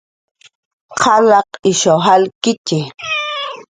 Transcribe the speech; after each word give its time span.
Qalaq 1.01 1.49
ishaw 1.71 1.99
jakkitxi 2.05 2.77